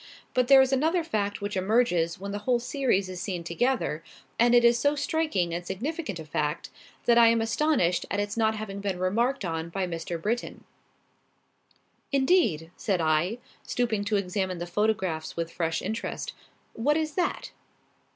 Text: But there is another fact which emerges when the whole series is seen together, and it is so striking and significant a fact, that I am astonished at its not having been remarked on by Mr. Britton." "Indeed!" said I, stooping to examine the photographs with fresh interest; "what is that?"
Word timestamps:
But 0.33 0.47
there 0.47 0.63
is 0.63 0.73
another 0.73 1.03
fact 1.03 1.41
which 1.41 1.55
emerges 1.55 2.19
when 2.19 2.31
the 2.31 2.39
whole 2.39 2.57
series 2.57 3.07
is 3.07 3.21
seen 3.21 3.43
together, 3.43 4.03
and 4.39 4.55
it 4.55 4.65
is 4.65 4.79
so 4.79 4.95
striking 4.95 5.53
and 5.53 5.63
significant 5.63 6.17
a 6.17 6.25
fact, 6.25 6.71
that 7.05 7.19
I 7.19 7.27
am 7.27 7.39
astonished 7.39 8.07
at 8.09 8.19
its 8.19 8.35
not 8.35 8.55
having 8.55 8.79
been 8.79 8.97
remarked 8.97 9.45
on 9.45 9.69
by 9.69 9.85
Mr. 9.85 10.19
Britton." 10.19 10.63
"Indeed!" 12.11 12.71
said 12.75 12.99
I, 12.99 13.37
stooping 13.61 14.03
to 14.05 14.15
examine 14.17 14.57
the 14.57 14.65
photographs 14.65 15.37
with 15.37 15.51
fresh 15.51 15.83
interest; 15.83 16.33
"what 16.73 16.97
is 16.97 17.13
that?" 17.13 17.51